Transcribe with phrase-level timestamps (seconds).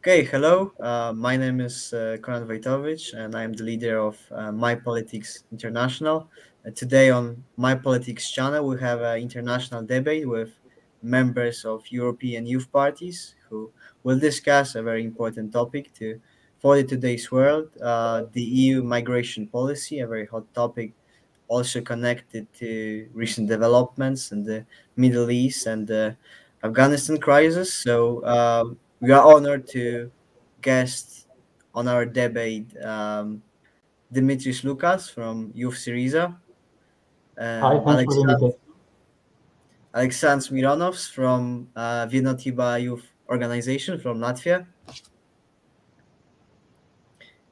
[0.00, 0.72] Okay, hello.
[0.80, 5.44] Uh, my name is uh, Konrad Wojtowicz, and I'm the leader of uh, My Politics
[5.52, 6.26] International.
[6.66, 10.52] Uh, today on My Politics channel, we have an international debate with
[11.02, 13.70] members of European youth parties who
[14.02, 16.18] will discuss a very important topic to
[16.60, 20.94] for today's world, uh, the EU migration policy, a very hot topic,
[21.46, 24.64] also connected to recent developments in the
[24.96, 26.16] Middle East and the
[26.64, 27.74] Afghanistan crisis.
[27.74, 28.78] So.
[29.00, 30.10] We are honored to
[30.60, 31.26] guest
[31.74, 33.42] on our debate um,
[34.12, 36.36] Dimitris Loukas from Youth Syriza.
[37.38, 38.54] Uh, Hi, thanks Alexand-
[39.94, 44.66] Aleksandrs Mironovs from uh, Vienotiba Youth Organization from Latvia.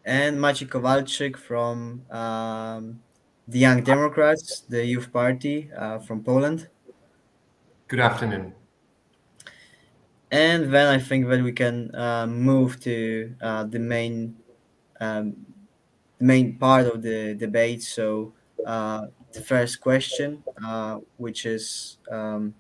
[0.04, 3.00] And Maciej Kowalczyk from um,
[3.48, 6.68] the Young Democrats, the youth party uh, from Poland.
[7.88, 8.57] Good afternoon
[10.30, 14.36] and then I think that we can uh, move to uh, the main
[15.00, 15.46] um,
[16.18, 17.82] the main part of the debate.
[17.82, 18.34] So
[18.66, 22.54] uh, the first question, uh, which is, um,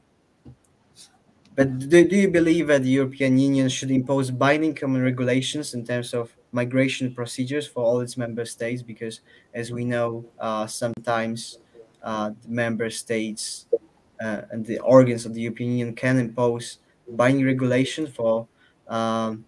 [1.56, 5.84] but do, do you believe that the European Union should impose binding common regulations in
[5.84, 8.80] terms of migration procedures for all its member states?
[8.80, 9.20] Because
[9.52, 11.58] as we know, uh, sometimes
[12.02, 13.66] uh, the member states
[14.20, 16.78] and the organs of the European Union can impose
[17.10, 18.46] binding regulation for
[18.88, 19.44] um,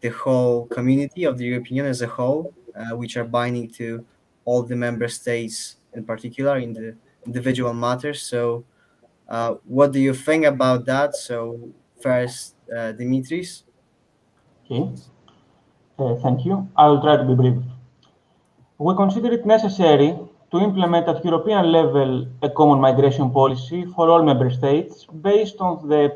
[0.00, 4.04] the whole community of the European Union as a whole, uh, which are binding to
[4.44, 6.96] all the member states in particular in the
[7.26, 8.22] individual matters.
[8.22, 8.64] So,
[9.28, 11.14] uh, what do you think about that?
[11.14, 13.62] So, first, uh, Dimitris.
[14.64, 14.90] Okay,
[15.98, 16.68] uh, thank you.
[16.76, 17.58] I will try to be brief.
[18.78, 20.16] We consider it necessary
[20.50, 25.88] to implement at European level a common migration policy for all member states based on
[25.88, 26.08] the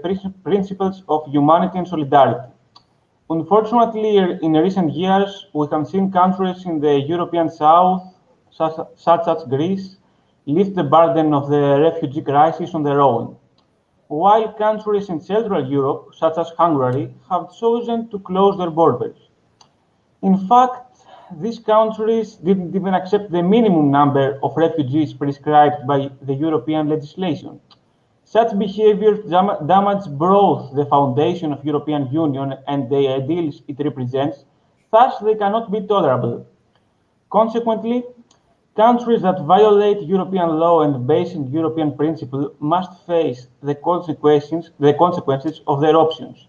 [0.45, 2.51] principles of humanity and solidarity.
[3.31, 8.03] Unfortunately, in recent years, we have seen countries in the European South,
[8.51, 9.97] such as Greece,
[10.47, 13.37] lift the burden of the refugee crisis on their own,
[14.09, 19.17] while countries in Central Europe, such as Hungary, have chosen to close their borders.
[20.23, 20.94] In fact,
[21.41, 27.61] these countries didn't even accept the minimum number of refugees prescribed by the European legislation.
[28.25, 34.45] Such behavior dam- damages both the foundation of European Union and the ideals it represents,
[34.91, 36.47] thus they cannot be tolerable.
[37.31, 38.05] Consequently,
[38.77, 45.61] countries that violate European law and basic European principle must face the consequences, the consequences
[45.67, 46.47] of their options.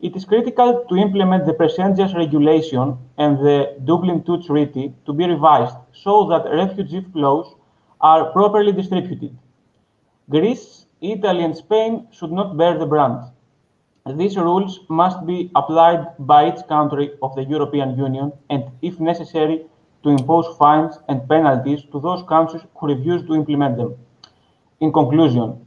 [0.00, 5.26] It is critical to implement the Percentage Regulation and the Dublin II Treaty to be
[5.26, 7.54] revised so that refugee flows
[8.00, 9.36] are properly distributed.
[10.28, 13.30] Greece, Italy, and Spain should not bear the brunt.
[14.06, 19.64] These rules must be applied by each country of the European Union and, if necessary,
[20.02, 23.94] to impose fines and penalties to those countries who refuse to implement them.
[24.80, 25.63] In conclusion,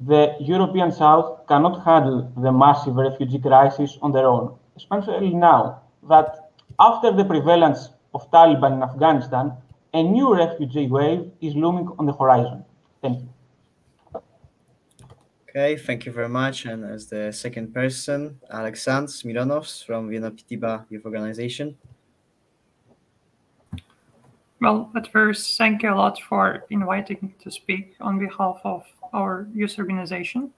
[0.00, 6.50] the European South cannot handle the massive refugee crisis on their own, especially now that
[6.78, 9.52] after the prevalence of Taliban in Afghanistan,
[9.94, 12.64] a new refugee wave is looming on the horizon.
[13.02, 13.28] Thank you.
[15.48, 16.66] Okay, thank you very much.
[16.66, 21.76] And as the second person, Aleksandrs Mironovs from Vienotiba Youth Organization.
[24.60, 28.84] Well, at first, thank you a lot for inviting me to speak on behalf of
[29.12, 30.50] our youth organization.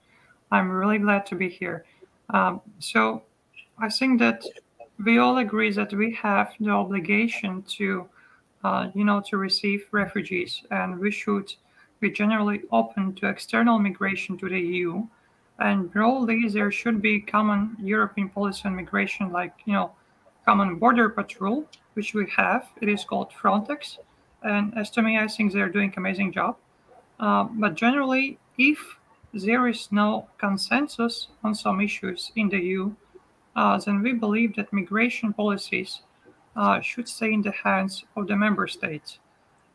[0.51, 1.85] I'm really glad to be here.
[2.29, 3.23] Um, so
[3.79, 4.43] I think that
[5.03, 8.07] we all agree that we have the obligation to,
[8.63, 11.53] uh, you know, to receive refugees, and we should
[11.99, 15.03] be generally open to external migration to the EU.
[15.59, 19.91] And broadly, there should be common European policy on migration, like you know,
[20.45, 22.69] common border patrol, which we have.
[22.81, 23.97] It is called Frontex,
[24.43, 26.57] and as to me, I think they're doing amazing job.
[27.19, 28.99] Uh, but generally, if
[29.33, 32.91] there is no consensus on some issues in the EU,
[33.55, 36.01] uh, then we believe that migration policies
[36.55, 39.19] uh, should stay in the hands of the member states.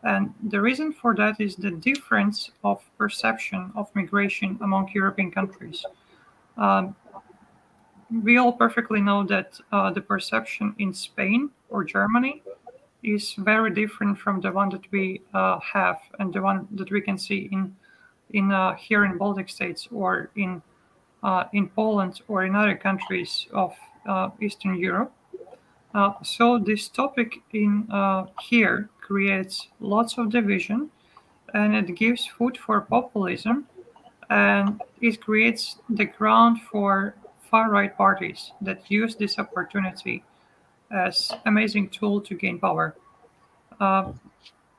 [0.02, 5.84] And the reason for that is the difference of perception of migration among European countries.
[6.56, 6.94] Um,
[8.22, 12.42] we all perfectly know that uh, the perception in Spain or Germany
[13.02, 17.00] is very different from the one that we uh, have and the one that we
[17.00, 17.74] can see in
[18.32, 20.62] in uh, here in Baltic states or in
[21.22, 23.74] uh, in Poland or in other countries of
[24.06, 25.12] uh, Eastern Europe.
[26.22, 27.88] So this topic in
[28.42, 30.90] here creates lots of division,
[31.54, 33.66] and it gives food for populism,
[34.28, 37.14] and it creates the ground for
[37.50, 40.22] far right parties that use this opportunity
[40.90, 42.94] as amazing tool to gain power.
[43.80, 44.12] Uh,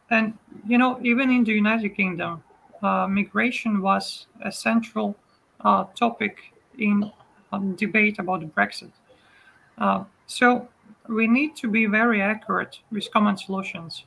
[0.09, 2.43] and you know, even in the United Kingdom,
[2.81, 5.15] migration was a central
[5.61, 7.11] uh, topic in
[7.51, 8.91] um, debate about Brexit.
[9.77, 10.67] Uh, so
[11.07, 14.03] we need to be very accurate with common solutions.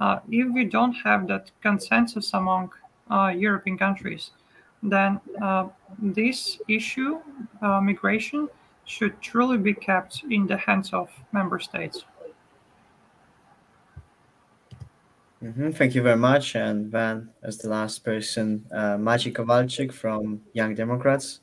[0.00, 2.70] Uh, if we don't have that consensus among
[3.10, 4.30] uh, European countries,
[4.82, 5.66] then uh,
[5.98, 7.18] this issue,
[7.62, 8.48] uh, migration,
[8.84, 12.04] should truly be kept in the hands of member states.
[15.46, 15.70] Mm-hmm.
[15.70, 16.56] Thank you very much.
[16.56, 21.40] And then, as the last person, uh, Maciej Kowalczyk from Young Democrats.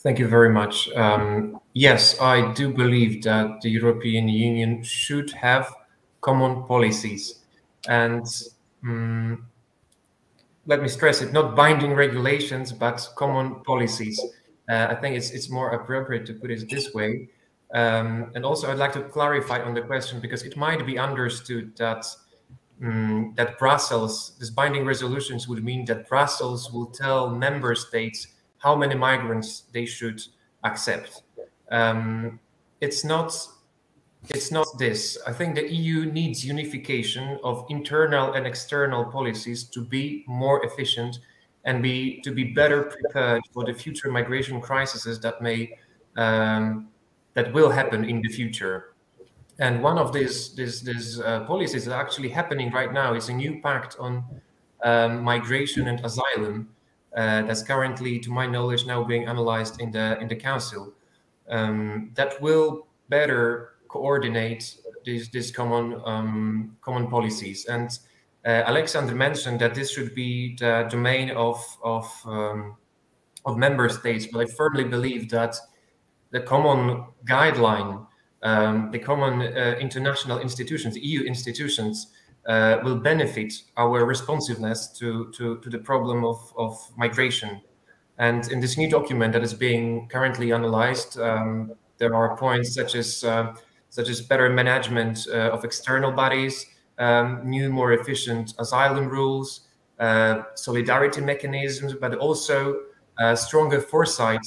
[0.00, 0.90] Thank you very much.
[0.92, 5.72] Um, yes, I do believe that the European Union should have
[6.20, 7.40] common policies.
[7.88, 8.26] And
[8.84, 9.46] um,
[10.66, 14.20] let me stress it, not binding regulations, but common policies.
[14.68, 17.30] Uh, I think it's, it's more appropriate to put it this way.
[17.72, 21.74] Um, and also, I'd like to clarify on the question because it might be understood
[21.78, 22.04] that
[22.82, 28.28] um, that Brussels, this binding resolutions would mean that Brussels will tell member states
[28.58, 30.22] how many migrants they should
[30.64, 31.22] accept.
[31.70, 32.40] Um,
[32.80, 33.34] it's not
[34.30, 35.18] it's not this.
[35.26, 41.18] I think the EU needs unification of internal and external policies to be more efficient
[41.64, 45.78] and be to be better prepared for the future migration crises that may
[46.16, 46.88] um,
[47.34, 48.93] that will happen in the future.
[49.58, 53.32] And one of these these, these uh, policies that actually happening right now is a
[53.32, 54.24] new pact on
[54.82, 56.68] um, migration and asylum
[57.16, 60.92] uh, that's currently, to my knowledge, now being analyzed in the in the council.
[61.48, 67.66] Um, that will better coordinate these these common um, common policies.
[67.66, 67.90] And
[68.44, 72.76] uh, Alexander mentioned that this should be the domain of of um,
[73.44, 75.56] of member states, but I firmly believe that
[76.30, 78.06] the common guideline,
[78.44, 82.08] um, the common uh, international institutions, EU institutions,
[82.46, 87.62] uh, will benefit our responsiveness to, to, to the problem of, of migration.
[88.18, 92.94] And in this new document that is being currently analyzed, um, there are points such
[92.94, 93.54] as uh,
[93.88, 96.66] such as better management uh, of external bodies,
[96.98, 99.68] um, new, more efficient asylum rules,
[100.00, 102.80] uh, solidarity mechanisms, but also
[103.18, 104.46] uh, stronger foresight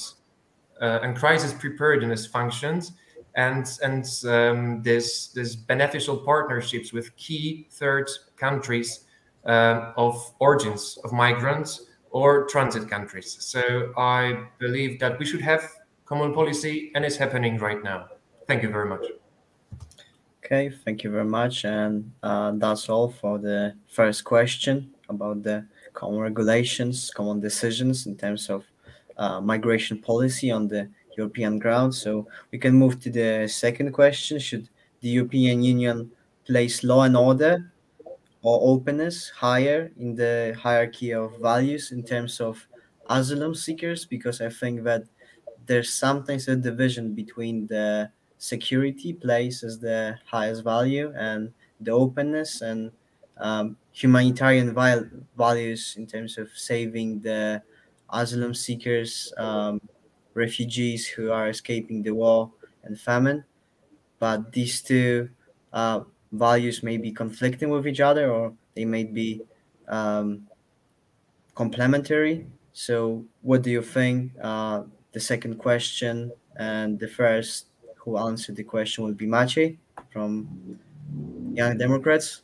[0.81, 2.91] and crisis preparedness functions
[3.38, 9.06] and and um, this this beneficial partnerships with key third countries
[9.45, 13.38] uh, of origins of migrants or transit countries.
[13.39, 15.63] So I believe that we should have
[16.06, 18.07] common policy, and it's happening right now.
[18.48, 19.06] Thank you very much.
[20.44, 25.66] Okay, thank you very much, and uh, that's all for the first question about the
[25.94, 28.63] common regulations, common decisions in terms of
[29.18, 31.93] uh, migration policy on the European ground.
[31.93, 34.39] So we can move to the second question.
[34.39, 34.69] Should
[35.01, 36.11] the European Union
[36.45, 37.71] place law and order
[38.41, 42.67] or openness higher in the hierarchy of values in terms of
[43.09, 44.05] asylum seekers?
[44.05, 45.03] Because I think that
[45.65, 52.61] there's sometimes a division between the security place as the highest value and the openness
[52.61, 52.91] and
[53.37, 54.73] um, humanitarian
[55.35, 57.61] values in terms of saving the
[58.11, 59.81] asylum seekers um,
[60.38, 62.51] refugees who are escaping the war
[62.84, 63.44] and famine.
[64.20, 65.29] But these two
[65.74, 66.01] uh,
[66.32, 69.41] values may be conflicting with each other or they may be
[69.88, 70.48] um,
[71.56, 72.46] complementary.
[72.74, 74.32] So, what do you think?
[74.41, 77.65] Uh, the second question and the first
[77.96, 79.77] who answered the question will be Maciej
[80.12, 80.48] from
[81.53, 82.44] Young Democrats.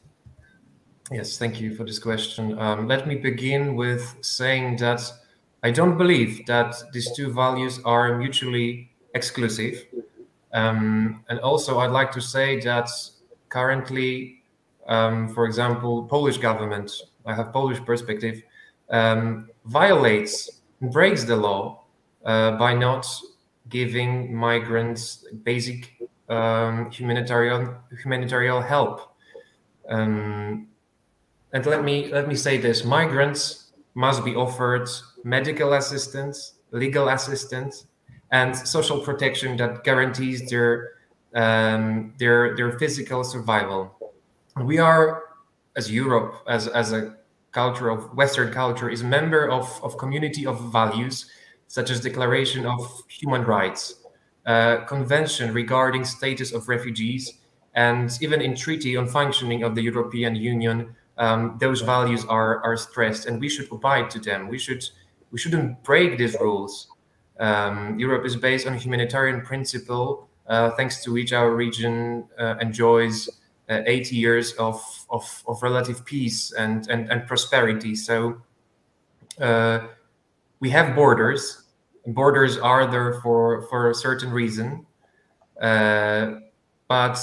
[1.11, 2.57] Yes, thank you for this question.
[2.57, 5.01] Um, let me begin with saying that
[5.63, 9.85] I don't believe that these two values are mutually exclusive.
[10.53, 12.89] Um, and also, I'd like to say that
[13.47, 14.43] currently,
[14.87, 16.91] um, for example, Polish government,
[17.25, 18.43] I have Polish perspective,
[18.89, 21.85] um, violates, and breaks the law
[22.25, 23.07] uh, by not
[23.69, 25.93] giving migrants basic
[26.27, 29.15] um, humanitarian humanitarian help.
[29.87, 30.67] Um,
[31.53, 34.89] and let me let me say this: migrants must be offered
[35.23, 37.87] medical assistance, legal assistance,
[38.31, 40.93] and social protection that guarantees their
[41.35, 43.91] um, their their physical survival.
[44.61, 45.23] We are,
[45.75, 47.15] as Europe, as as a
[47.51, 51.29] culture of Western culture, is a member of of community of values
[51.67, 53.95] such as Declaration of Human Rights,
[54.45, 57.39] uh, Convention regarding status of refugees,
[57.73, 62.77] and even in Treaty on Functioning of the European Union, um, those values are are
[62.77, 64.49] stressed, and we should abide to them.
[64.49, 64.83] We should
[65.33, 66.87] we shouldn't break these rules.
[67.39, 73.27] Um, Europe is based on humanitarian principle, uh, thanks to which our region uh, enjoys
[73.67, 77.95] uh, 80 years of, of, of, relative peace and, and, and prosperity.
[77.95, 78.41] So
[79.41, 79.87] uh,
[80.59, 81.63] we have borders.
[82.05, 84.85] Borders are there for, for a certain reason.
[85.59, 86.41] Uh,
[86.87, 87.17] but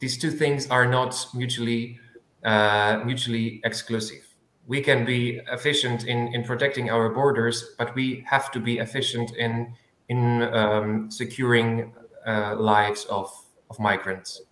[0.00, 2.00] these two things are not mutually
[2.42, 4.25] uh, mutually exclusive.
[4.66, 9.30] We can be efficient in, in protecting our borders, but we have to be efficient
[9.36, 9.74] in
[10.08, 11.92] in um, securing
[12.26, 13.32] uh, lives of,
[13.70, 14.42] of migrants.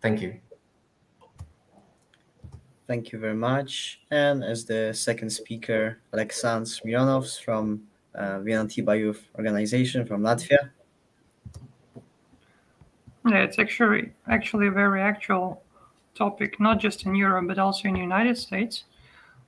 [0.00, 0.38] Thank you.
[2.86, 4.00] Thank you very much.
[4.10, 7.82] And as the second speaker, Aleksandrs Mironovs from
[8.14, 10.70] uh, Vienotiba Youth Organization from Latvia.
[13.26, 15.62] Yeah, it's actually actually a very actual
[16.14, 18.84] topic, not just in Europe but also in the United States.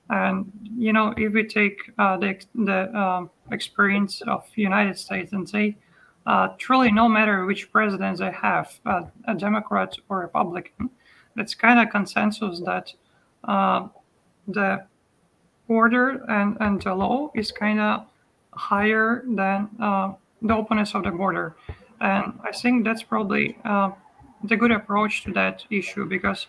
[0.09, 5.47] And you know, if we take uh, the the uh, experience of United States and
[5.49, 5.77] say,
[6.25, 10.89] uh, truly, no matter which president they have, uh, a Democrat or Republican,
[11.37, 12.93] it's kind of consensus that
[13.43, 13.87] uh,
[14.47, 14.85] the
[15.67, 18.05] order and, and the law is kind of
[18.53, 21.55] higher than uh, the openness of the border.
[22.01, 23.91] And I think that's probably uh,
[24.43, 26.47] the good approach to that issue because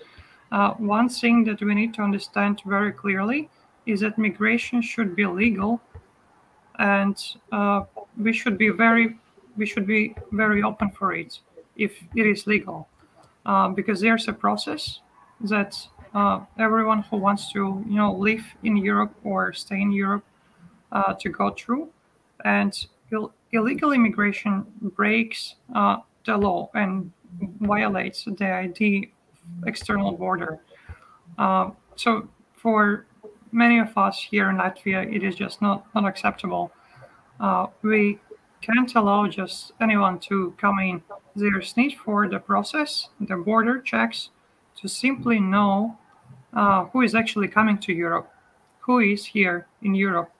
[0.52, 3.48] uh, one thing that we need to understand very clearly
[3.84, 5.80] is that migration should be legal
[6.78, 7.16] and
[7.52, 7.82] uh,
[8.18, 9.16] we should be very
[9.56, 11.40] we should be very open for it
[11.76, 12.88] if it is legal.
[13.46, 15.00] Uh, because there's a process
[15.40, 15.76] that
[16.14, 20.24] uh, everyone who wants to you know live in Europe or stay in Europe
[20.92, 21.88] uh, to go through.
[22.44, 22.72] And
[23.52, 27.12] illegal immigration breaks uh, the law and
[27.60, 29.12] violates the ID
[29.66, 30.58] external border.
[31.38, 33.06] Uh, so for
[33.52, 36.72] many of us here in Latvia, it is just not, not acceptable.
[37.40, 38.18] Uh, we
[38.60, 41.02] can't allow just anyone to come in.
[41.34, 44.30] There's need for the process, the border checks,
[44.80, 45.98] to simply know
[46.52, 48.30] uh, who is actually coming to Europe,
[48.80, 50.30] who is here in Europe,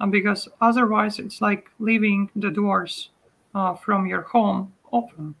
[0.00, 3.10] uh, because otherwise it's like leaving the doors
[3.54, 5.34] uh, from your home open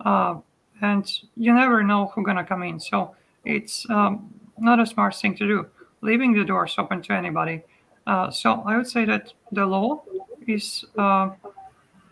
[0.00, 0.36] uh,
[0.82, 3.14] and you never know who's gonna come in so
[3.44, 5.66] it's um, not a smart thing to do
[6.02, 7.62] leaving the doors open to anybody
[8.06, 10.02] uh, so i would say that the law
[10.46, 11.30] is uh,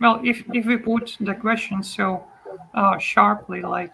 [0.00, 2.24] well if, if we put the question so
[2.98, 3.92] sharply like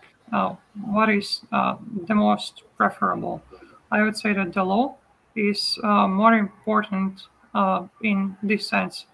[0.85, 3.43] what is the most preferable
[3.91, 4.97] i would say that the law
[5.37, 7.23] is more important
[7.55, 9.07] uh, in this sense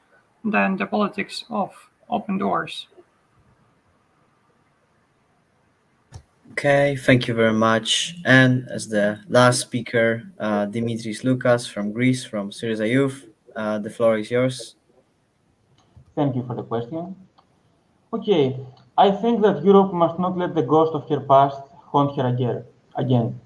[0.45, 1.73] than the politics of
[2.09, 2.89] open doors.
[6.59, 8.17] Okay, thank you very much.
[8.25, 13.91] And as the last speaker, uh, Dimitris Loukas from Greece, from Syriza Youth, uh, the
[13.91, 14.75] floor is yours.
[16.15, 17.15] Thank you for the question.
[18.11, 18.57] Okay,
[18.97, 21.61] I think that Europe must not let the ghost of her past
[21.93, 22.65] haunt her again.
[22.97, 23.39] Again,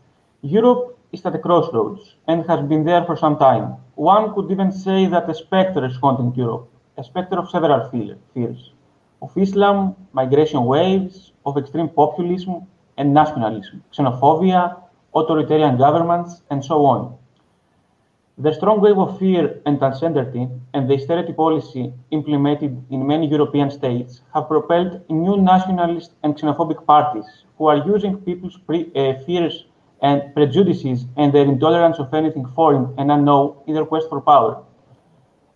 [0.43, 3.75] Europe is at a crossroads and has been there for some time.
[3.97, 8.71] One could even say that a spectre is haunting Europe, a spectre of several fears
[9.21, 12.69] of Islam, migration waves, of extreme populism
[13.01, 14.77] and nationalism, xenophobia,
[15.15, 17.17] authoritarian governments, and so on.
[18.39, 23.71] The strong wave of fear and uncertainty and the austerity policy implemented in many European
[23.71, 27.29] states have propelled new nationalist and xenophobic parties
[27.59, 29.65] who are using people's pre- uh, fears
[30.03, 34.63] and prejudices and their intolerance of anything foreign and unknown in their quest for power.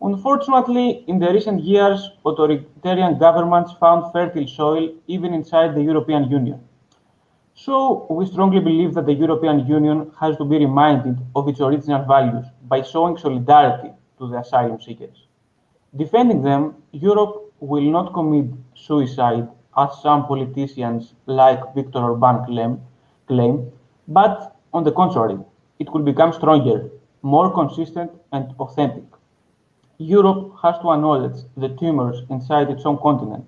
[0.02, 6.60] Unfortunately, in the recent years, authoritarian governments found fertile soil even inside the European Union.
[7.56, 12.04] So, we strongly believe that the European Union has to be reminded of its original
[12.04, 15.28] values by showing solidarity to the asylum seekers.
[15.96, 22.80] Defending them, Europe will not commit suicide, as some politicians like Viktor Orban claim,
[23.28, 23.70] claim
[24.08, 25.38] but on the contrary,
[25.78, 26.90] it will become stronger,
[27.22, 29.04] more consistent, and authentic.
[29.98, 33.46] Europe has to acknowledge the tumors inside its own continent.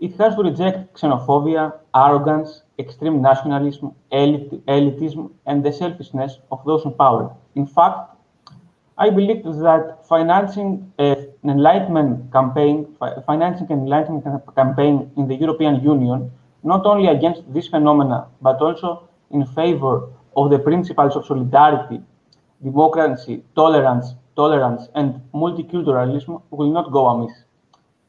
[0.00, 6.84] It has to reject xenophobia, arrogance, extreme nationalism, elit- elitism, and the selfishness of those
[6.86, 7.34] in power.
[7.54, 8.16] In fact,
[8.96, 14.24] I believe that financing an enlightenment campaign, financing an enlightenment
[14.56, 20.50] campaign in the European Union, not only against this phenomena, but also in favor of
[20.50, 22.00] the principles of solidarity,
[22.62, 27.36] democracy, tolerance, tolerance, and multiculturalism will not go amiss.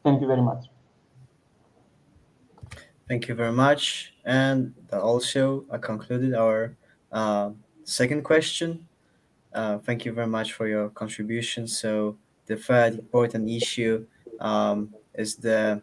[0.03, 0.70] Thank you very much.
[3.11, 4.13] Thank you very much.
[4.23, 6.77] And also I concluded our
[7.11, 7.49] uh,
[7.83, 8.87] second question.
[9.53, 11.67] Uh, thank you very much for your contribution.
[11.67, 12.15] So
[12.45, 14.05] the third important issue
[14.39, 15.81] um, is the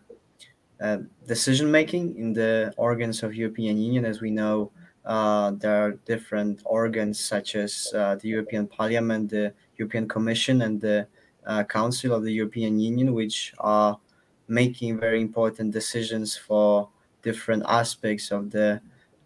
[0.80, 4.06] uh, decision making in the organs of European Union.
[4.06, 4.72] As we know,
[5.04, 10.80] uh, there are different organs such as uh, the European Parliament, the European Commission, and
[10.80, 11.06] the
[11.46, 14.00] uh, Council of the European Union, which are
[14.48, 16.88] making very important decisions for
[17.28, 18.68] different aspects of the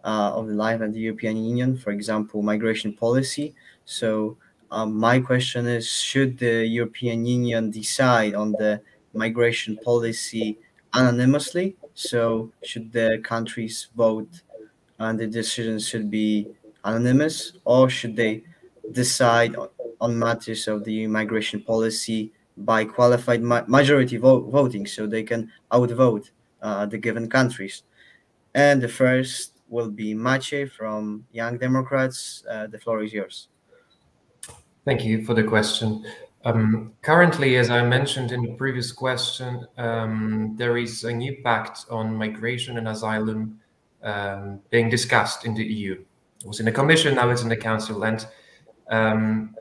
[0.05, 1.71] uh, of the life of the European Union.
[1.77, 3.55] For example, migration policy.
[3.85, 4.37] So
[4.71, 8.73] um, my question is: Should the European Union decide on the
[9.25, 10.59] migration policy
[11.01, 11.77] anonymously?
[11.95, 14.33] So should the countries vote,
[14.99, 16.49] and the decisions should be
[16.85, 18.43] anonymous, or should they
[18.91, 19.55] decide
[20.01, 25.51] on matters of the migration policy by qualified ma- majority vo- voting, so they can
[25.73, 26.31] outvote
[26.61, 27.83] uh, the given countries?
[28.55, 32.45] And the first will be Maciej from Young Democrats.
[32.49, 33.49] Uh, the floor is yours.
[34.85, 36.05] Thank you for the question.
[36.45, 41.87] Um, currently, as I mentioned in the previous question, um, there is a new pact
[41.89, 43.61] on migration and asylum
[44.03, 46.05] um, being discussed in the EU.
[46.41, 48.27] It was in the Commission, now it's in the Council, and
[48.91, 49.55] um,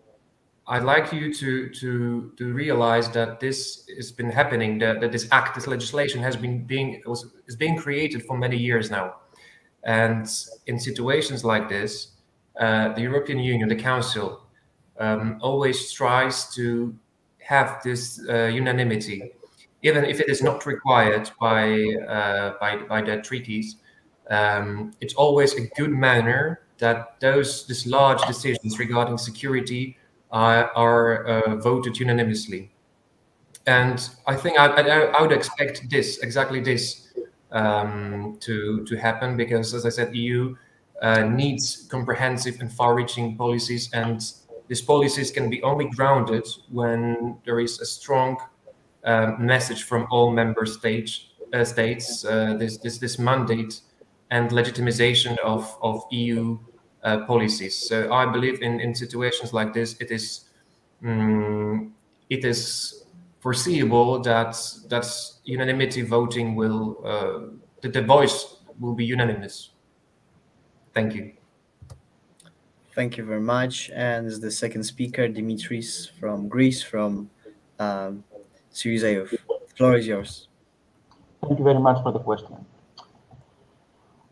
[0.68, 4.80] I'd like you to to to realize that this has been happening.
[4.80, 8.58] That, that this act, this legislation, has been being was is being created for many
[8.58, 9.16] years now,
[9.84, 10.28] and
[10.68, 12.12] in situations like this,
[12.60, 14.44] uh, the European Union, the Council,
[15.00, 16.96] um, always tries to
[17.40, 19.34] have this uh, unanimity,
[19.82, 21.74] even if it is not required by
[22.08, 23.78] uh, by, by the treaties.
[24.30, 29.98] Um, it's always a good manner that those these large decisions regarding security
[30.32, 32.72] are, uh, voted unanimously.
[33.68, 37.14] And I think I, I, I, would expect this exactly this
[37.52, 40.56] um, to to happen because, as I said, EU
[41.02, 44.20] uh, needs comprehensive and far-reaching policies and
[44.72, 48.38] these policies can be only grounded when there is a strong
[49.04, 51.12] uh, message from all member state,
[51.54, 53.82] uh, states, uh, this, this, this mandate
[54.30, 56.58] and legitimization of, of EU
[57.04, 57.76] uh, policies.
[57.76, 60.50] So I believe in, in situations like this, it is
[61.04, 61.94] um,
[62.30, 63.06] it is
[63.40, 64.56] foreseeable that
[64.90, 65.06] that
[65.44, 69.72] unanimity voting will uh, that the voice will be unanimous.
[70.94, 71.34] Thank you.
[72.94, 73.90] Thank you very much.
[73.94, 77.30] And the second speaker, Dimitris from Greece, from
[77.80, 78.24] um,
[78.74, 80.50] The floor is yours.
[81.42, 82.66] Thank you very much for the question.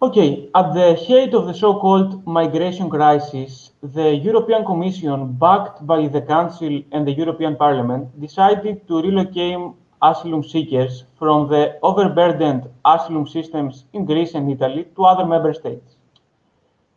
[0.01, 6.21] Okay, at the height of the so-called migration crisis, the European Commission, backed by the
[6.21, 9.59] Council and the European Parliament, decided to relocate
[10.01, 15.97] asylum seekers from the overburdened asylum systems in Greece and Italy to other member states.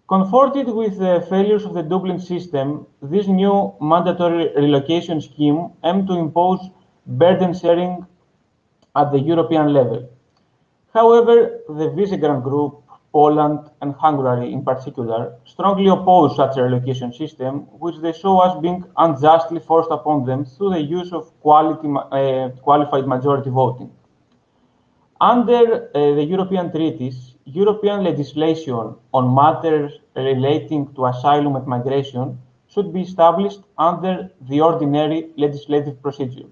[0.08, 6.14] Comforted with the failures of the Dublin system, this new mandatory relocation scheme aimed to
[6.14, 6.60] impose
[7.04, 8.06] burden sharing
[8.94, 10.08] at the European level.
[10.94, 12.81] However, the Visegrad Group,
[13.12, 18.60] Poland and Hungary in particular, strongly oppose such a relocation system, which they saw as
[18.62, 23.90] being unjustly forced upon them through the use of quality, uh, qualified majority voting.
[25.20, 32.92] Under uh, the European treaties, European legislation on matters relating to asylum and migration should
[32.92, 36.48] be established under the ordinary legislative procedure.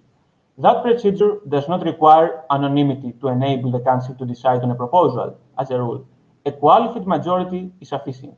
[0.59, 5.39] That procedure does not require anonymity to enable the Council to decide on a proposal,
[5.59, 6.07] as a rule.
[6.47, 8.35] A qualified majority is sufficient.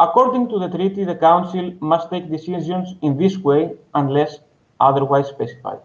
[0.00, 4.40] According to the treaty, the Council must take decisions in this way unless
[4.80, 5.80] otherwise specified.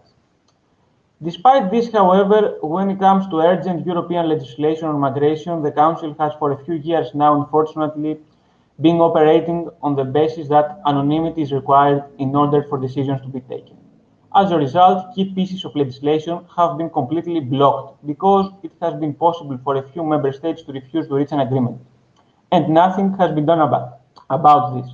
[1.22, 6.32] Despite this, however, when it comes to urgent European legislation on migration, the Council has
[6.38, 8.18] for a few years now, unfortunately,
[8.80, 13.40] been operating on the basis that anonymity is required in order for decisions to be
[13.40, 13.76] taken.
[14.34, 19.14] As a result, key pieces of legislation have been completely blocked because it has been
[19.14, 21.80] possible for a few member states to refuse to reach an agreement.
[22.52, 24.90] And nothing has been done about, about this.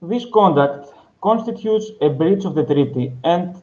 [0.00, 3.60] This conduct constitutes a breach of the treaty and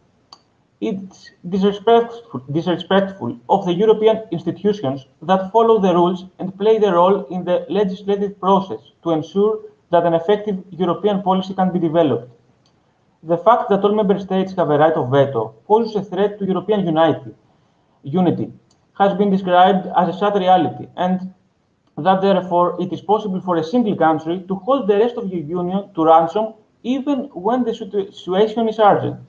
[0.82, 7.26] it's disrespectful, disrespectful of the European institutions that follow the rules and play their role
[7.28, 9.60] in the legislative process to ensure
[9.92, 12.32] that an effective European policy can be developed.
[13.24, 16.46] The fact that all member states have a right of veto poses a threat to
[16.46, 17.36] European unity,
[18.04, 18.54] unity
[18.98, 21.34] has been described as a sad reality, and
[21.98, 25.38] that therefore it is possible for a single country to hold the rest of the
[25.38, 26.54] Union to ransom
[26.84, 29.20] even when the situation is urgent.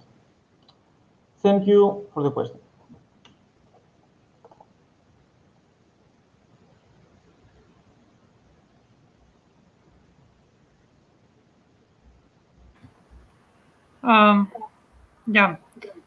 [1.43, 2.60] Thank you for the question.
[14.11, 14.51] Um,
[15.29, 15.55] yeah,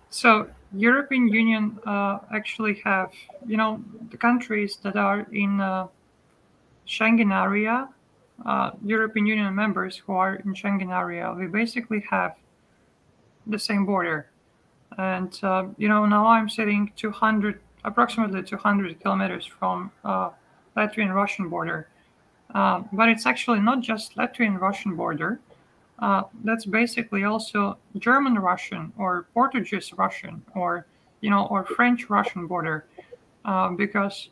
[0.09, 3.13] so European Union uh, actually have,
[3.47, 5.87] you know, the countries that are in uh,
[6.85, 7.87] Schengen area,
[8.45, 12.35] uh, European Union members who are in Schengen area, we basically have
[13.47, 14.27] the same border.
[14.97, 20.31] And, uh, you know, now I'm sitting 200, approximately 200 kilometers from uh,
[20.75, 21.87] Latvian-Russian border.
[22.53, 25.39] Uh, but it's actually not just Latvian-Russian border.
[25.99, 30.86] Uh, that's basically also German Russian or Portuguese Russian or
[31.21, 32.86] you know or French Russian border
[33.45, 34.29] uh, because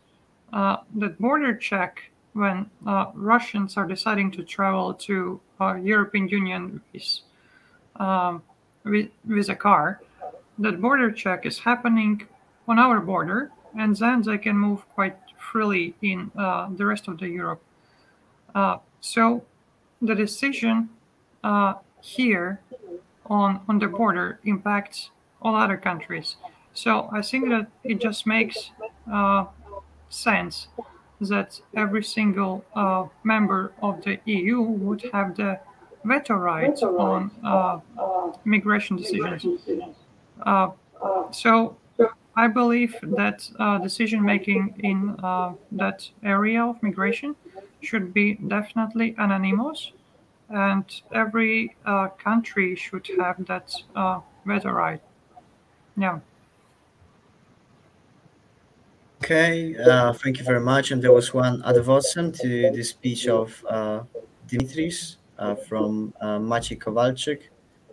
[0.54, 6.82] uh, the border check when uh, Russians are deciding to travel to uh, European Union
[6.93, 7.19] with,
[7.97, 8.41] um,
[8.84, 10.02] with, with a car,
[10.58, 12.26] that border check is happening
[12.67, 17.17] on our border, and then they can move quite freely in uh, the rest of
[17.19, 17.62] the Europe.
[19.02, 19.43] so
[20.02, 20.89] the decision
[21.43, 22.60] uh, here
[23.25, 26.36] on on the border impacts all other countries.
[26.73, 28.71] So I think that it just makes
[29.12, 29.45] uh,
[30.10, 30.67] sense
[31.19, 35.60] that every single uh, member of the EU would have the
[36.04, 37.80] veto right on uh,
[38.43, 39.45] migration decisions.
[40.41, 40.71] Uh,
[41.32, 41.77] so
[42.36, 45.15] I believe that uh, decision making in
[45.71, 47.36] that area of migration
[47.82, 49.91] should be definitely anonymous
[50.54, 55.02] and every uh, country should have that uh, veto right.
[55.98, 56.20] Yeah.
[59.24, 60.92] Okay, uh, thank you very much.
[60.92, 64.02] And there was one ad vocem to the speech of uh,
[64.48, 67.42] Dimitris uh, from uh, Maciej Kowalczyk.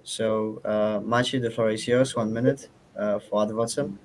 [0.03, 2.17] So, uh, Maciej, the floor is yours.
[2.17, 3.99] One minute uh, for ad vocem.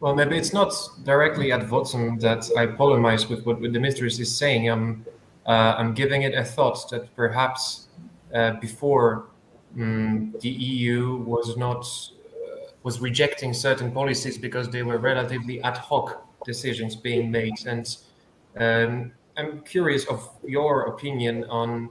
[0.00, 4.68] Well, maybe it's not directly ad vocem that I polemize with what Dimitris is saying.
[4.68, 5.10] I'm uh,
[5.52, 7.88] I'm giving it a thought that perhaps
[8.34, 9.26] uh, before
[9.78, 15.76] um, the EU was not uh, was rejecting certain policies because they were relatively ad
[15.76, 17.96] hoc decisions being made, and
[18.56, 21.90] um, I'm curious of your opinion on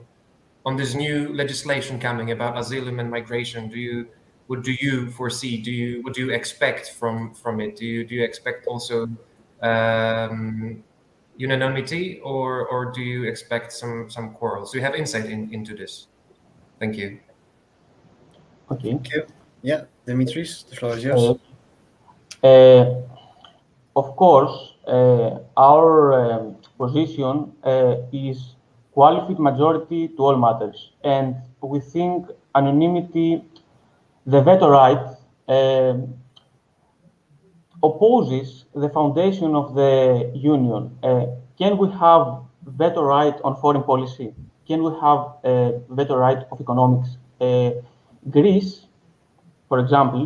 [0.66, 3.70] on this new legislation coming about asylum and migration.
[3.70, 4.08] Do you
[4.48, 5.62] what do you foresee?
[5.62, 7.76] Do you what do you expect from from it?
[7.76, 9.10] Do you do you expect also
[9.62, 10.84] um,
[11.38, 14.72] unanimity, or or do you expect some some quarrels?
[14.72, 16.08] Do you have insight in, into this?
[16.80, 17.20] Thank you.
[18.72, 18.90] Okay.
[18.92, 19.26] Thank you.
[19.62, 21.40] Yeah, Dimitris, the floor is yours.
[22.44, 23.02] Uh, uh,
[23.96, 28.56] of course, uh, our um, position uh, is
[28.92, 33.44] qualified majority to all matters, and we think anonymity,
[34.26, 35.18] the veto right,
[35.48, 36.14] um,
[37.88, 40.84] opposes the foundation of the union.
[41.04, 41.26] Uh,
[41.58, 42.24] can we have
[42.66, 44.34] veto right on foreign policy?
[44.68, 47.10] Can we have a veto right of economics?
[47.40, 47.72] Uh,
[48.30, 48.88] Greece,
[49.70, 50.24] for example,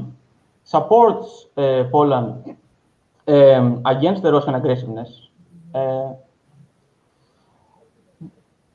[0.64, 2.56] supports uh, Poland
[3.28, 5.10] um, against the Russian aggressiveness
[5.74, 6.14] uh,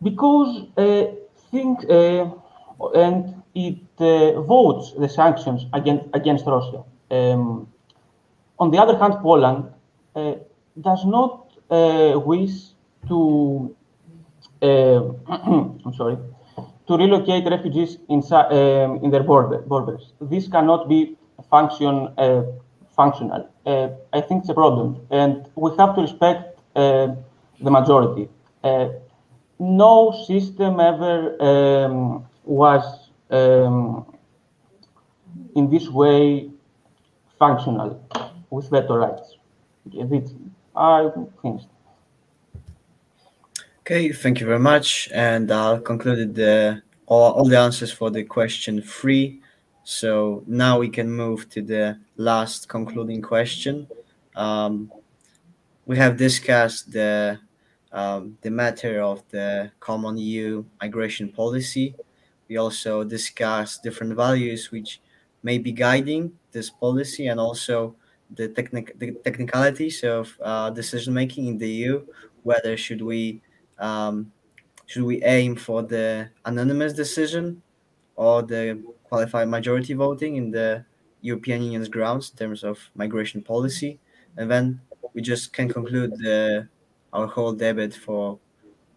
[0.02, 1.04] because uh,
[1.50, 2.28] think uh,
[2.94, 3.78] and it
[4.46, 6.82] votes the sanctions against against Russia.
[7.10, 7.68] Um,
[8.58, 9.70] on the other hand, Poland
[10.14, 10.34] uh,
[10.80, 12.52] does not uh, wish
[13.08, 13.74] to,
[14.62, 14.66] uh,
[15.28, 16.18] I'm sorry,
[16.86, 20.12] to relocate refugees in, um, in their border, borders.
[20.20, 21.16] This cannot be
[21.50, 22.08] function,
[22.94, 23.48] functional.
[23.66, 28.28] I think it's a problem, and we have to respect the majority.
[29.58, 34.04] no system ever um, was um,
[35.56, 36.50] in this way
[37.38, 38.00] functional
[38.54, 39.36] with veto rights.
[40.76, 41.10] I
[41.42, 41.66] finished.
[43.80, 45.08] Okay, thank you very much.
[45.12, 49.40] And I'll conclude the all, all the answers for the question three.
[49.82, 53.86] So now we can move to the last concluding question.
[54.36, 54.90] Um,
[55.84, 57.40] we have discussed the
[57.92, 61.94] um, the matter of the common EU migration policy.
[62.48, 65.00] We also discussed different values which
[65.42, 67.94] may be guiding this policy and also
[68.30, 72.06] the, technic- the technicalities of uh, decision making in the EU,
[72.42, 73.42] whether should we
[73.78, 74.32] um,
[74.86, 77.62] should we aim for the anonymous decision
[78.16, 80.84] or the qualified majority voting in the
[81.22, 83.98] European Union's grounds in terms of migration policy,
[84.36, 84.80] and then
[85.14, 86.68] we just can conclude the,
[87.12, 88.38] our whole debate for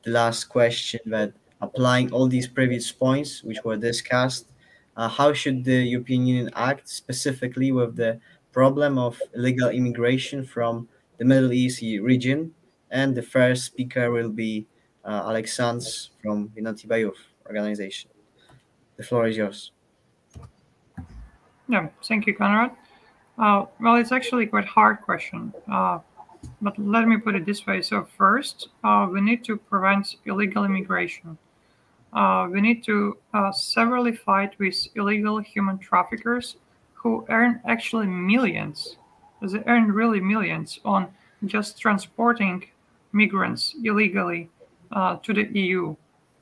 [0.04, 4.48] the last question that applying all these previous points which were discussed,
[4.96, 8.20] uh, how should the European Union act specifically with the
[8.58, 10.88] problem of illegal immigration from
[11.20, 12.52] the Middle East region.
[12.89, 14.65] And the first speaker will be
[15.06, 15.86] uh, Alexandre
[16.24, 18.10] from Vienotiba Youth organization.
[18.98, 19.72] The floor is yours.
[21.70, 22.72] Yeah, thank you, Konrad.
[23.38, 26.00] Uh, well, it's actually quite hard question, uh,
[26.60, 27.84] but let me put it this way.
[27.84, 31.38] So first, uh, we need to prevent illegal immigration.
[32.12, 36.58] Uh, we need to uh, severely fight with illegal human traffickers
[37.08, 38.98] who earn actually millions.
[39.41, 41.08] They earn really millions on
[41.46, 42.65] just transporting
[43.13, 44.50] migrants illegally
[44.91, 45.96] uh, to the EU.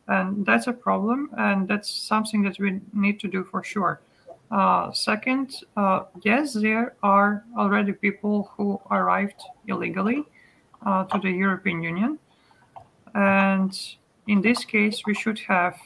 [0.07, 4.01] And that's a problem, and that's something that we need to do for sure.
[4.49, 5.47] Uh, second,
[5.77, 10.23] uh, yes, there are already people who arrived illegally
[10.83, 12.17] uh, to the European Union.
[13.13, 13.73] And
[14.27, 15.77] in this case, we should have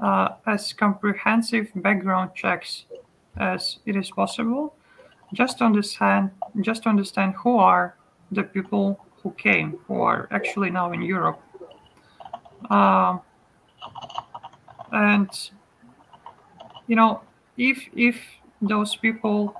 [0.00, 2.84] uh, as comprehensive background checks
[3.36, 4.74] as it is possible,
[5.32, 7.96] just to understand, just understand who are
[8.30, 11.40] the people who came, who are actually now in Europe.
[12.70, 13.20] Um,
[14.92, 15.28] and
[16.86, 17.20] you know,
[17.56, 18.20] if if
[18.60, 19.54] those people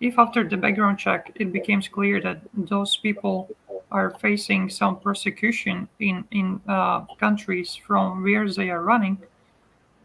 [0.00, 3.48] if after the background check it becomes clear that those people
[3.90, 9.18] are facing some persecution in in uh, countries from where they are running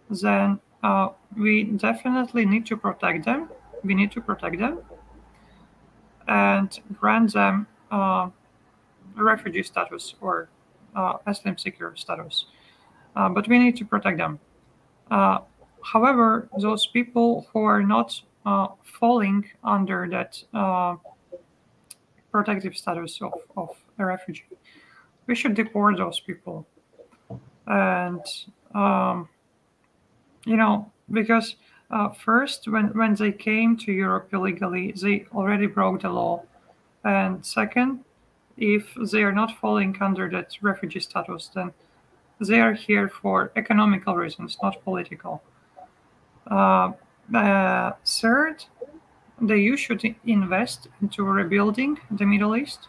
[0.09, 3.49] then uh, we definitely need to protect them.
[3.83, 4.79] We need to protect them
[6.27, 8.29] and grant them uh,
[9.15, 10.49] refugee status or
[10.95, 12.45] uh, asylum seeker status.
[13.15, 14.39] Uh, but we need to protect them.
[15.11, 15.39] Uh,
[15.83, 20.95] however, those people who are not uh, falling under that uh,
[22.31, 23.69] protective status of, of
[23.99, 24.45] a refugee,
[25.27, 26.65] we should deport those people.
[27.67, 28.25] And,
[28.73, 29.29] um,
[30.45, 31.55] you know, because
[31.91, 36.43] uh, first, when, when they came to Europe illegally, they already broke the law.
[37.03, 38.03] And second,
[38.57, 41.71] if they are not falling under that refugee status, then
[42.39, 45.43] they are here for economical reasons, not political.
[46.49, 46.91] Uh,
[47.33, 48.65] uh, third,
[49.41, 52.87] the EU should invest into rebuilding the Middle East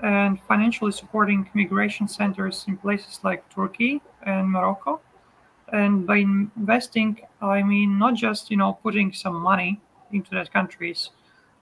[0.00, 5.00] and financially supporting migration centers in places like Turkey and Morocco.
[5.72, 9.80] And by investing, I mean not just you know putting some money
[10.12, 11.10] into that countries.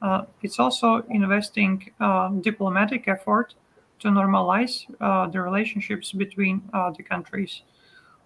[0.03, 3.55] Uh, it's also investing uh, diplomatic effort
[4.01, 7.63] to normalize uh, the relationships between uh, the countries.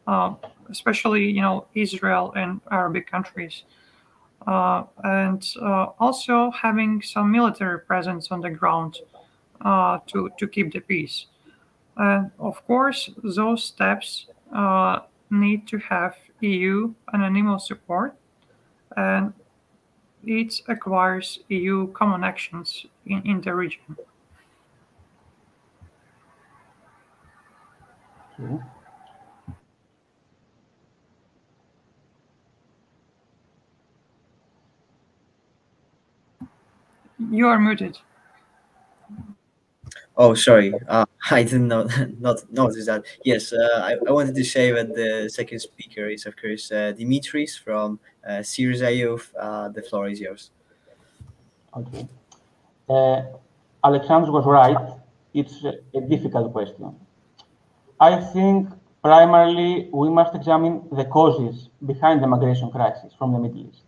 [0.06, 0.34] Uh,
[0.68, 3.64] especially you know Israel and Arabic countries,
[4.46, 5.42] uh, and
[5.98, 8.98] also having some military presence on the ground
[10.06, 11.26] to to keep the peace.
[11.96, 14.26] And of course, those steps
[15.30, 18.14] need to have EU anonymous support,
[18.96, 19.32] and
[20.24, 23.96] it acquires EU common actions in, in the region.
[37.30, 37.98] You are muted.
[40.16, 40.72] Oh, sorry.
[40.88, 41.88] Uh, I didn't know,
[42.20, 43.04] not notice that.
[43.24, 46.92] Yes, uh, I, I wanted to say that the second speaker is, of course, uh,
[46.96, 49.32] Dimitris from uh, Syriza Youth.
[49.38, 50.50] Uh, the floor is yours.
[51.76, 52.06] Okay.
[52.88, 53.22] Uh,
[53.84, 54.76] Alexandros was right.
[55.32, 56.94] It's a difficult question.
[57.98, 58.68] I think
[59.02, 63.82] primarily we must examine the causes behind the migration crisis from the Middle East.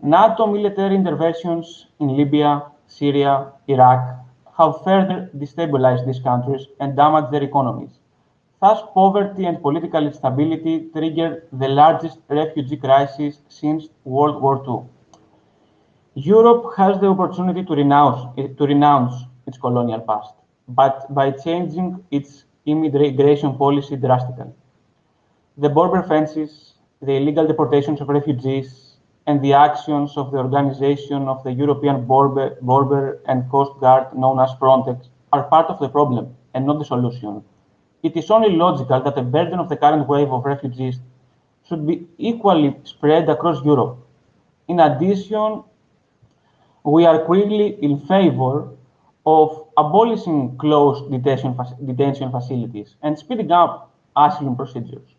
[0.00, 4.15] NATO military interventions in Libya, Syria, Iraq
[4.58, 7.90] have further destabilized these countries and damaged their economies.
[8.60, 14.88] Thus, poverty and political instability triggered the largest refugee crisis since World War II.
[16.14, 19.14] Europe has the opportunity to renounce, to renounce
[19.46, 20.32] its colonial past,
[20.68, 24.52] but by changing its immigration policy drastically.
[25.58, 28.85] The border fences, the illegal deportations of refugees,
[29.26, 34.38] and the actions of the Organization of the European Border, Border and Coast Guard, known
[34.38, 37.42] as Frontex, are part of the problem and not the solution.
[38.02, 41.00] It is only logical that the burden of the current wave of refugees
[41.68, 43.98] should be equally spread across Europe.
[44.68, 45.64] In addition,
[46.84, 48.68] we are clearly in favor
[49.26, 55.15] of abolishing closed detention, detention facilities and speeding up asylum procedures.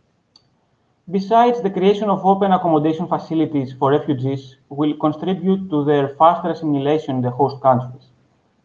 [1.10, 7.15] Besides, the creation of open accommodation facilities for refugees will contribute to their faster assimilation
[7.15, 8.10] in the host countries.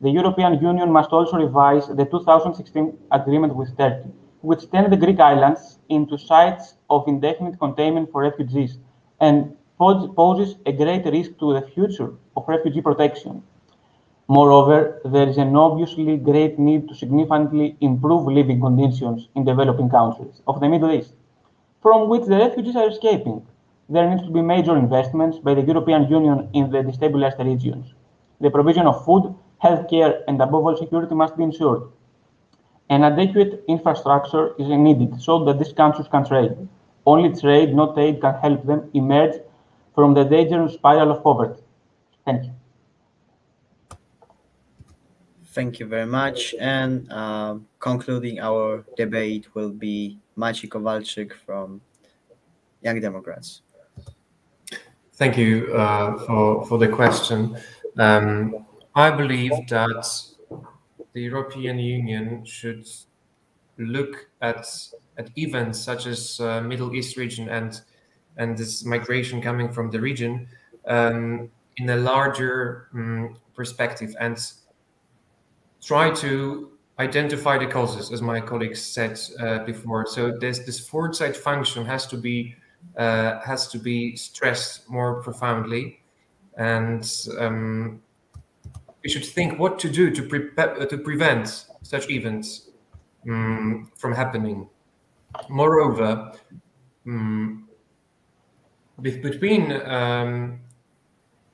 [0.01, 5.21] The European Union must also revise the 2016 agreement with Turkey, which turned the Greek
[5.21, 8.77] islands into sites of indefinite containment for refugees
[9.21, 13.41] and poses a great risk to the future of refugee protection.
[14.27, 20.43] Moreover, there is an obviously great need to significantly improve living conditions in developing countries
[20.49, 21.15] of the Middle East
[21.83, 23.47] from which the refugees are escaping.
[23.89, 27.93] there needs to be major investments by the European Union in the destabilized regions.
[28.41, 31.83] The provision of food, healthcare, and above all security must be ensured.
[32.89, 36.57] An adequate infrastructure is needed so that these countries can trade.
[37.05, 39.35] Only trade, not aid, can help them emerge
[39.95, 41.61] from the dangerous spiral of poverty.
[42.25, 42.52] Thank you.
[45.53, 46.55] Thank you very much.
[46.59, 51.83] And uh, concluding our debate will be Maciej Kowalczyk from
[52.81, 53.61] Young Democrats.
[55.15, 57.57] Thank you uh, for, for the question.
[57.99, 60.09] Um, I believe that
[61.13, 62.89] the European Union should
[63.77, 64.67] look at
[65.19, 67.83] at events such as uh, Middle East region and
[68.39, 70.49] and this migration coming from the region
[70.87, 74.39] um, in a larger um, perspective and
[75.83, 80.07] try to identify the causes, as my colleagues said uh, before.
[80.07, 82.55] So this this foresight function has to be
[82.97, 86.01] uh, has to be stressed more profoundly,
[86.57, 87.05] and
[87.39, 88.01] um,
[89.03, 90.51] we should think what to do to, pre-
[90.87, 92.71] to prevent such events
[93.29, 94.69] um, from happening.
[95.49, 96.33] Moreover,
[97.07, 97.69] um,
[99.01, 99.73] between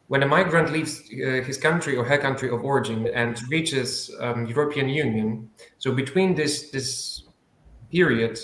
[0.09, 4.47] when a migrant leaves uh, his country or her country of origin and reaches um,
[4.47, 7.25] European Union, so between this this
[7.93, 8.39] period,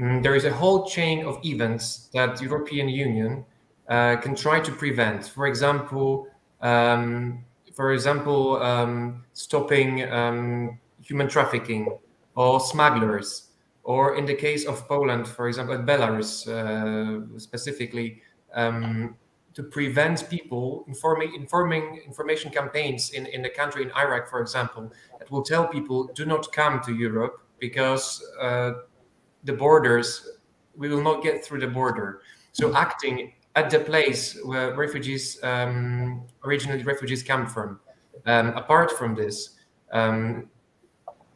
[0.00, 3.44] um, there is a whole chain of events that European Union
[3.88, 5.26] uh, can try to prevent.
[5.26, 6.26] For example,
[6.60, 11.96] um, for example, um, stopping um, human trafficking
[12.34, 13.50] or smugglers,
[13.84, 18.20] or in the case of Poland, for example, Belarus uh, specifically,
[18.54, 19.14] um,
[19.58, 24.92] to prevent people informing informing information campaigns in, in the country in Iraq, for example,
[25.18, 28.70] that will tell people do not come to Europe because uh,
[29.42, 30.38] the borders
[30.76, 32.22] we will not get through the border.
[32.52, 37.80] So acting at the place where refugees, um, originally refugees come from.
[38.26, 39.56] Um, apart from this,
[39.90, 40.48] um,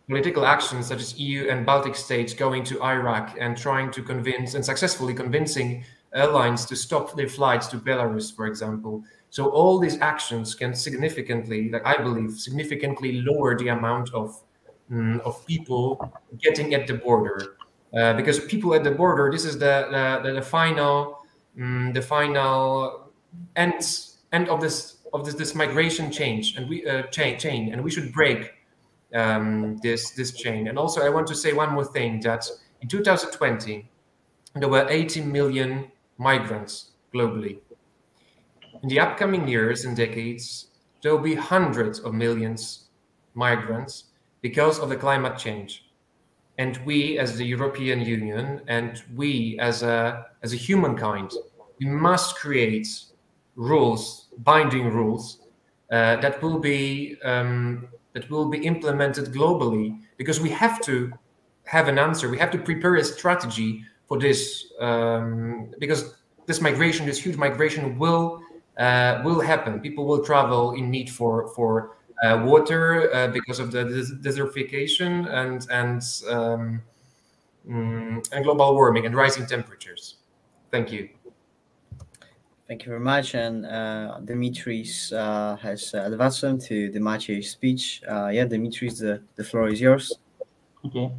[0.07, 4.55] political actions such as EU and Baltic states going to Iraq and trying to convince
[4.55, 9.03] and successfully convincing airlines to stop their flights to Belarus, for example.
[9.31, 14.43] So all these actions can significantly, like I believe, significantly lower the amount of
[14.91, 17.57] um, of people getting at the border,
[17.97, 21.19] uh, because people at the border, this is the the, the final
[21.57, 23.11] the final
[23.57, 23.83] end
[24.33, 27.91] end of this of this this migration change and we uh, chain chain and we
[27.91, 28.53] should break
[29.15, 30.69] um, this this chain.
[30.69, 32.47] And also, I want to say one more thing that
[32.81, 33.89] in 2020
[34.55, 35.91] there were 80 million
[36.23, 37.59] migrants globally.
[38.83, 40.69] In the upcoming years and decades,
[41.03, 42.89] there will be hundreds of millions
[43.35, 44.05] migrants
[44.41, 45.87] because of the climate change.
[46.59, 51.33] And we, as the European Union, and we as a as a humankind,
[51.81, 52.89] we must create
[53.57, 55.41] rules, binding rules,
[55.91, 61.13] uh, that will be um, that will be implemented globally because we have to
[61.65, 62.29] have an answer.
[62.29, 67.99] We have to prepare a strategy for this um, because this migration, this huge migration,
[67.99, 68.43] will
[68.77, 69.81] uh, will happen.
[69.81, 73.85] People will travel in need for for uh, water uh, because of the
[74.21, 76.83] desertification and and um,
[77.67, 80.17] mm, and global warming and rising temperatures.
[80.71, 81.09] Thank you.
[82.69, 83.35] Thank you very much.
[83.35, 88.03] And uh, Dimitris uh, has uh, advanced to the Maciej speech.
[88.07, 90.13] Uh, yeah, Dimitris, the, the floor is yours.
[90.85, 91.11] Okay.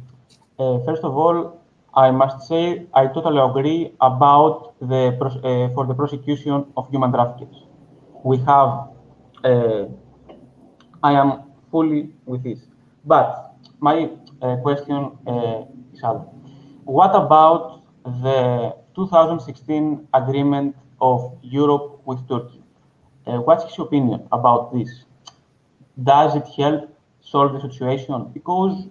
[0.58, 1.63] Uh, first of all,
[1.96, 7.62] I must say I totally agree about the uh, for the prosecution of human traffickers.
[8.24, 8.88] We have,
[11.02, 12.60] I am fully with this.
[13.04, 14.10] But my
[14.62, 15.12] question
[15.94, 16.24] is other.
[16.84, 22.62] What about the 2016 agreement of Europe with Turkey.
[23.26, 25.04] Uh, what's his opinion about this?
[26.02, 28.30] Does it help solve the situation?
[28.32, 28.86] Because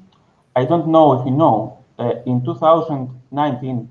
[0.55, 3.89] I don't know if you know, uh, in 2019,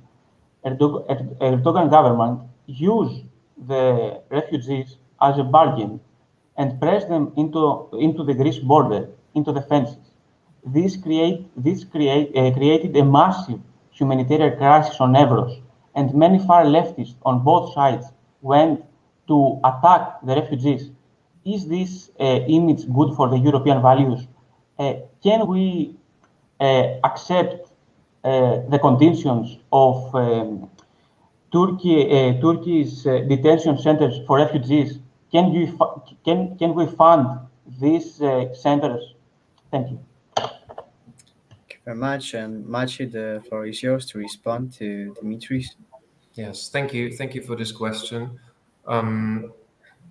[0.65, 3.25] Erdogan, Erdogan government used
[3.67, 6.01] the refugees as a bargain
[6.57, 10.11] and pressed them into, into the Greece border, into the fences.
[10.65, 13.61] This, create, this create, uh, created a massive
[13.91, 15.63] humanitarian crisis on Evros
[15.95, 18.07] and many far leftists on both sides
[18.41, 18.85] went
[19.29, 20.91] to attack the refugees.
[21.45, 24.27] Is this uh, image good for the European values?
[24.79, 25.97] Uh, can we
[26.61, 27.72] uh, accept
[28.23, 30.71] the conditions of um,
[31.53, 34.99] Turkey, uh, Turkey's uh, detention centers for refugees?
[35.31, 35.79] Can, you
[36.25, 37.27] can, can we fund
[37.81, 38.17] these
[38.55, 39.15] centers?
[39.71, 40.01] Thank you
[40.37, 40.51] Thank
[41.71, 42.35] you very much.
[42.35, 45.67] And Maciej, the floor is yours to respond to Dimitris.
[46.35, 47.13] Yes, thank you.
[47.13, 48.39] Thank you for this question.
[48.87, 49.53] Um,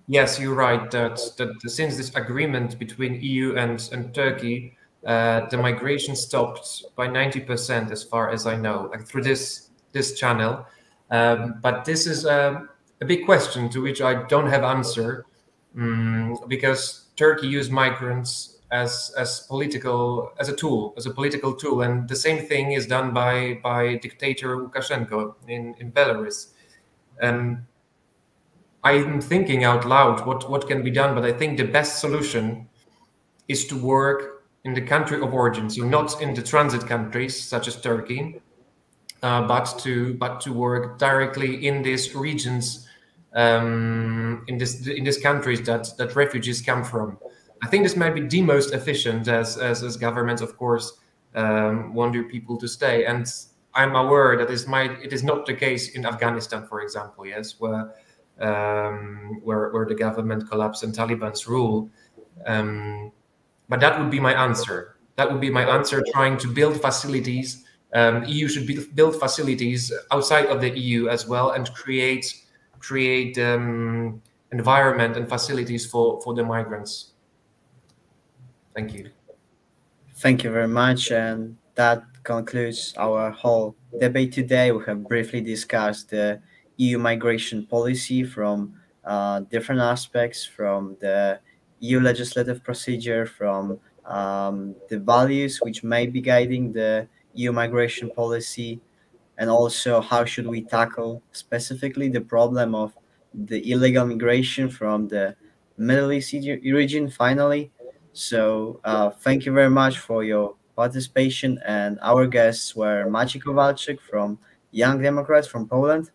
[0.06, 4.76] yes, you're right that, that since this agreement between EU and, and Turkey,
[5.06, 10.18] uh, the migration stopped by 90% as far as I know, like through this, this
[10.18, 10.64] channel.
[11.10, 12.68] Um, but this is a,
[13.00, 15.26] a, big question to which I don't have answer
[15.76, 21.82] um, because Turkey used migrants as as political as a tool as a political tool
[21.82, 26.52] and the same thing is done by by dictator Lukashenko in in Belarus
[27.20, 27.66] um,
[28.82, 32.66] I'm thinking out loud what what can be done but I think the best solution
[33.46, 34.31] is to work
[34.64, 38.40] in the country of origin so not in the transit countries such as Turkey
[39.22, 42.88] uh, but to but to work directly in these regions
[43.34, 47.18] um, in this in these countries that that refugees come from
[47.62, 50.98] I think this might be the most efficient as, as, as governments, of course,
[51.34, 53.06] um, want their people to stay.
[53.06, 53.24] And
[53.74, 57.54] I'm aware that this might, it is not the case in Afghanistan, for example, yes,
[57.60, 57.94] where,
[58.40, 61.88] um, where, where the government collapsed and Taliban's rule.
[62.46, 63.12] Um,
[63.72, 64.96] but that would be my answer.
[65.16, 67.64] That would be my answer, trying to build facilities.
[67.94, 72.26] Um, EU should be, build facilities outside of the EU as well and create
[72.80, 74.20] create um,
[74.52, 77.12] environment and facilities for, for the migrants.
[78.74, 79.08] Thank you.
[80.16, 81.10] Thank you very much.
[81.10, 84.70] And that concludes our whole debate today.
[84.70, 86.42] We have briefly discussed the
[86.76, 91.40] EU migration policy from uh, different aspects, from the
[91.82, 98.80] EU legislative procedure, from um, the values which may be guiding the EU migration policy,
[99.38, 102.92] and also how should we tackle specifically the problem of
[103.34, 105.36] the illegal migration from the
[105.78, 107.70] Middle East region finally
[108.12, 111.60] so uh, thank you very much for your participation.
[111.66, 114.38] And our guests were Maciej Kowalczyk from
[114.70, 116.10] Young Democrats from Poland.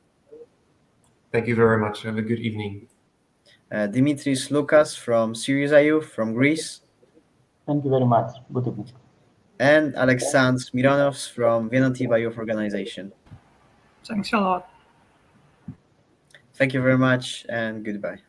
[1.32, 2.04] Thank you very much.
[2.04, 2.88] Have a good evening.
[3.72, 6.82] Uh, Dimitris Loukas from Syriza from Greece.
[7.66, 8.38] Thank you very much.
[8.54, 8.92] Good evening.
[9.60, 13.12] And Aleksandrs Mironovs from Vienotiba Youth Organization.
[14.06, 14.70] Thanks a lot.
[16.54, 18.27] Thank you very much and goodbye.